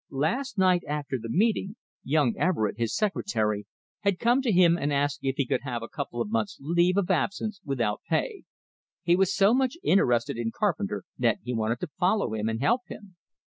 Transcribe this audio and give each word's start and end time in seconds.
Last 0.09 0.57
night, 0.57 0.81
after 0.87 1.19
the 1.19 1.29
meeting, 1.29 1.75
young 2.03 2.35
Everett, 2.35 2.79
his 2.79 2.95
secretary, 2.97 3.67
had 3.99 4.17
come 4.17 4.41
to 4.41 4.51
him 4.51 4.75
and 4.75 4.91
asked 4.91 5.19
if 5.21 5.35
he 5.37 5.45
could 5.45 5.61
have 5.61 5.83
a 5.83 5.87
couple 5.87 6.19
of 6.19 6.31
months' 6.31 6.57
leave 6.59 6.97
of 6.97 7.11
absence 7.11 7.61
without 7.63 8.01
pay. 8.09 8.45
He 9.03 9.15
was 9.15 9.31
so 9.31 9.53
much 9.53 9.77
interested 9.83 10.37
in 10.37 10.49
Carpenter 10.51 11.03
that 11.19 11.37
he 11.43 11.53
wanted 11.53 11.79
to 11.81 11.89
follow 11.99 12.33
him 12.33 12.49
and 12.49 12.59
help 12.61 12.81
him! 12.87 13.15